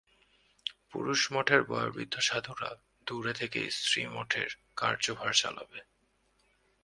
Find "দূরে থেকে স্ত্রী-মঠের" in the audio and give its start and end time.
3.07-4.49